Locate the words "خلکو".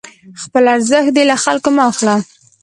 1.43-1.69